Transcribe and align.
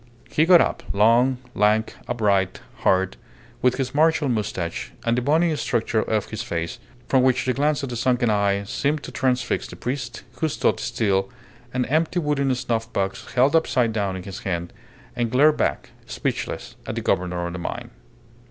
He 0.31 0.47
got 0.47 0.61
up, 0.61 0.81
long, 0.93 1.37
lank, 1.53 1.95
upright, 2.07 2.61
hard, 2.77 3.17
with 3.61 3.75
his 3.75 3.93
martial 3.93 4.27
moustache 4.29 4.91
and 5.05 5.15
the 5.15 5.21
bony 5.21 5.55
structure 5.55 6.01
of 6.01 6.31
his 6.31 6.41
face, 6.41 6.79
from 7.07 7.21
which 7.21 7.45
the 7.45 7.53
glance 7.53 7.83
of 7.83 7.89
the 7.89 7.95
sunken 7.95 8.31
eyes 8.31 8.67
seemed 8.71 9.03
to 9.03 9.11
transfix 9.11 9.67
the 9.67 9.75
priest, 9.75 10.23
who 10.39 10.49
stood 10.49 10.79
still, 10.79 11.29
an 11.71 11.85
empty 11.85 12.17
wooden 12.17 12.55
snuff 12.55 12.91
box 12.91 13.31
held 13.35 13.55
upside 13.55 13.93
down 13.93 14.15
in 14.15 14.23
his 14.23 14.39
hand, 14.39 14.73
and 15.15 15.29
glared 15.29 15.57
back, 15.57 15.91
speechless, 16.07 16.75
at 16.87 16.95
the 16.95 17.01
governor 17.01 17.45
of 17.45 17.53
the 17.53 17.59
mine. 17.59 17.91